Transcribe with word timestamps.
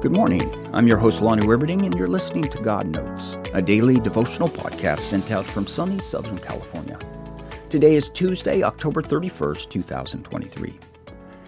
Good 0.00 0.12
morning. 0.12 0.70
I'm 0.72 0.86
your 0.86 0.96
host, 0.98 1.20
Lonnie 1.20 1.42
Wibberding, 1.44 1.84
and 1.84 1.92
you're 1.96 2.06
listening 2.06 2.44
to 2.44 2.62
God 2.62 2.86
Notes, 2.86 3.36
a 3.52 3.60
daily 3.60 3.96
devotional 3.96 4.48
podcast 4.48 5.00
sent 5.00 5.32
out 5.32 5.44
from 5.44 5.66
sunny 5.66 5.98
Southern 5.98 6.38
California. 6.38 6.96
Today 7.68 7.96
is 7.96 8.08
Tuesday, 8.10 8.62
October 8.62 9.02
31st, 9.02 9.68
2023. 9.68 10.78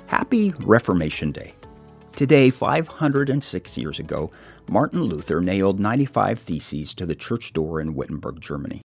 Happy 0.09 0.51
Reformation 0.65 1.31
Day. 1.31 1.55
Today, 2.17 2.51
506 2.51 3.79
years 3.79 4.01
ago, 4.01 4.33
Martin 4.69 5.05
Luther 5.05 5.41
nailed 5.41 5.79
95 5.79 6.41
theses 6.41 6.93
to 6.95 7.07
the 7.07 7.15
church 7.15 7.53
door 7.53 7.81
in 7.81 7.95
Wittenberg, 7.95 8.41
Germany. 8.41 8.83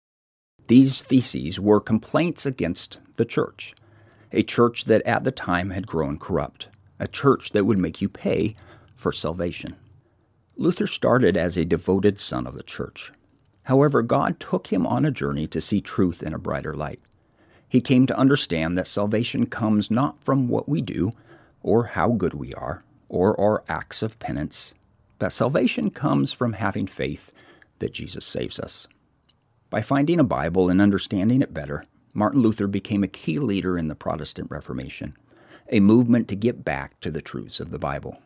These 0.68 1.02
theses 1.02 1.60
were 1.60 1.80
complaints 1.82 2.46
against 2.46 2.96
the 3.16 3.26
church, 3.26 3.74
a 4.32 4.42
church 4.42 4.86
that 4.86 5.02
at 5.02 5.24
the 5.24 5.32
time 5.32 5.68
had 5.68 5.86
grown 5.86 6.18
corrupt, 6.18 6.68
a 6.98 7.06
church 7.06 7.50
that 7.50 7.66
would 7.66 7.76
make 7.76 8.00
you 8.00 8.08
pay 8.08 8.56
for 9.00 9.12
salvation. 9.12 9.76
Luther 10.56 10.86
started 10.86 11.36
as 11.36 11.56
a 11.56 11.64
devoted 11.64 12.20
son 12.20 12.46
of 12.46 12.54
the 12.54 12.62
church. 12.62 13.12
However, 13.64 14.02
God 14.02 14.38
took 14.38 14.66
him 14.66 14.86
on 14.86 15.04
a 15.04 15.10
journey 15.10 15.46
to 15.48 15.60
see 15.60 15.80
truth 15.80 16.22
in 16.22 16.34
a 16.34 16.38
brighter 16.38 16.74
light. 16.74 17.00
He 17.66 17.80
came 17.80 18.06
to 18.06 18.18
understand 18.18 18.76
that 18.76 18.86
salvation 18.86 19.46
comes 19.46 19.90
not 19.90 20.22
from 20.22 20.48
what 20.48 20.68
we 20.68 20.82
do, 20.82 21.12
or 21.62 21.84
how 21.84 22.10
good 22.10 22.34
we 22.34 22.52
are, 22.54 22.84
or 23.08 23.40
our 23.40 23.64
acts 23.68 24.02
of 24.02 24.18
penance, 24.18 24.74
but 25.18 25.32
salvation 25.32 25.90
comes 25.90 26.32
from 26.32 26.54
having 26.54 26.86
faith 26.86 27.32
that 27.78 27.92
Jesus 27.92 28.24
saves 28.24 28.58
us. 28.58 28.86
By 29.70 29.82
finding 29.82 30.18
a 30.18 30.24
Bible 30.24 30.68
and 30.68 30.80
understanding 30.80 31.42
it 31.42 31.54
better, 31.54 31.84
Martin 32.12 32.42
Luther 32.42 32.66
became 32.66 33.04
a 33.04 33.08
key 33.08 33.38
leader 33.38 33.78
in 33.78 33.88
the 33.88 33.94
Protestant 33.94 34.50
Reformation, 34.50 35.16
a 35.68 35.80
movement 35.80 36.26
to 36.28 36.36
get 36.36 36.64
back 36.64 36.98
to 37.00 37.10
the 37.10 37.22
truths 37.22 37.60
of 37.60 37.70
the 37.70 37.78
Bible. 37.78 38.18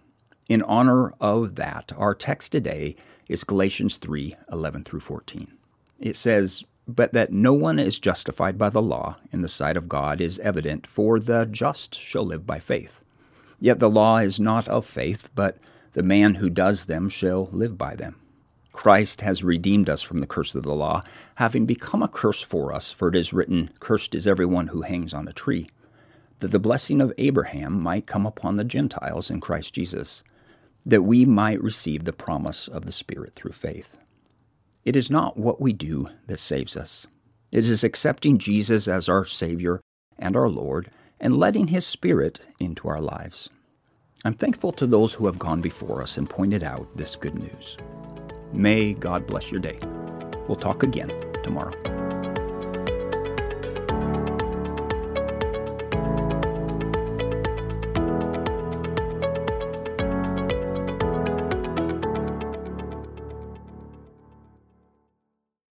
In 0.46 0.60
honor 0.60 1.14
of 1.20 1.54
that, 1.54 1.90
our 1.96 2.14
text 2.14 2.52
today 2.52 2.96
is 3.28 3.44
Galatians 3.44 3.96
3 3.96 4.36
11 4.52 4.84
through 4.84 5.00
14. 5.00 5.50
It 5.98 6.16
says, 6.16 6.64
But 6.86 7.14
that 7.14 7.32
no 7.32 7.54
one 7.54 7.78
is 7.78 7.98
justified 7.98 8.58
by 8.58 8.68
the 8.68 8.82
law 8.82 9.16
in 9.32 9.40
the 9.40 9.48
sight 9.48 9.78
of 9.78 9.88
God 9.88 10.20
is 10.20 10.38
evident, 10.40 10.86
for 10.86 11.18
the 11.18 11.46
just 11.46 11.98
shall 11.98 12.26
live 12.26 12.46
by 12.46 12.58
faith. 12.58 13.00
Yet 13.58 13.80
the 13.80 13.88
law 13.88 14.18
is 14.18 14.38
not 14.38 14.68
of 14.68 14.84
faith, 14.84 15.30
but 15.34 15.56
the 15.94 16.02
man 16.02 16.34
who 16.34 16.50
does 16.50 16.84
them 16.84 17.08
shall 17.08 17.48
live 17.50 17.78
by 17.78 17.94
them. 17.94 18.16
Christ 18.70 19.22
has 19.22 19.42
redeemed 19.42 19.88
us 19.88 20.02
from 20.02 20.20
the 20.20 20.26
curse 20.26 20.54
of 20.54 20.62
the 20.62 20.74
law, 20.74 21.00
having 21.36 21.64
become 21.64 22.02
a 22.02 22.08
curse 22.08 22.42
for 22.42 22.70
us, 22.70 22.92
for 22.92 23.08
it 23.08 23.16
is 23.16 23.32
written, 23.32 23.70
Cursed 23.80 24.14
is 24.14 24.26
everyone 24.26 24.66
who 24.66 24.82
hangs 24.82 25.14
on 25.14 25.26
a 25.26 25.32
tree, 25.32 25.70
that 26.40 26.50
the 26.50 26.58
blessing 26.58 27.00
of 27.00 27.14
Abraham 27.16 27.80
might 27.80 28.06
come 28.06 28.26
upon 28.26 28.56
the 28.56 28.64
Gentiles 28.64 29.30
in 29.30 29.40
Christ 29.40 29.72
Jesus 29.72 30.22
that 30.86 31.02
we 31.02 31.24
might 31.24 31.62
receive 31.62 32.04
the 32.04 32.12
promise 32.12 32.68
of 32.68 32.84
the 32.84 32.92
Spirit 32.92 33.34
through 33.34 33.52
faith. 33.52 33.96
It 34.84 34.96
is 34.96 35.10
not 35.10 35.36
what 35.36 35.60
we 35.60 35.72
do 35.72 36.08
that 36.26 36.40
saves 36.40 36.76
us. 36.76 37.06
It 37.50 37.66
is 37.66 37.84
accepting 37.84 38.38
Jesus 38.38 38.86
as 38.88 39.08
our 39.08 39.24
Savior 39.24 39.80
and 40.18 40.36
our 40.36 40.48
Lord 40.48 40.90
and 41.20 41.38
letting 41.38 41.68
His 41.68 41.86
Spirit 41.86 42.40
into 42.58 42.88
our 42.88 43.00
lives. 43.00 43.48
I'm 44.24 44.34
thankful 44.34 44.72
to 44.72 44.86
those 44.86 45.12
who 45.12 45.26
have 45.26 45.38
gone 45.38 45.60
before 45.60 46.02
us 46.02 46.18
and 46.18 46.28
pointed 46.28 46.62
out 46.62 46.96
this 46.96 47.16
good 47.16 47.34
news. 47.34 47.76
May 48.52 48.94
God 48.94 49.26
bless 49.26 49.50
your 49.50 49.60
day. 49.60 49.78
We'll 50.48 50.56
talk 50.56 50.82
again 50.82 51.10
tomorrow. 51.42 51.93